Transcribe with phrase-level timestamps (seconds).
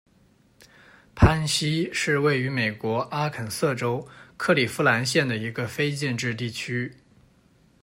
[1.13, 4.03] 潘西是位于美国阿肯色州
[4.35, 6.91] 克里夫兰县的一个非建制地区。